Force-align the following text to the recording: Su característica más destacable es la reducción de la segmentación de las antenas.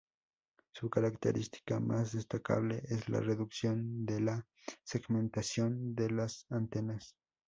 Su 0.73 0.89
característica 0.89 1.79
más 1.79 2.13
destacable 2.13 2.81
es 2.85 3.07
la 3.07 3.19
reducción 3.19 4.03
de 4.03 4.19
la 4.19 4.47
segmentación 4.83 5.93
de 5.93 6.09
las 6.09 6.47
antenas. 6.49 7.15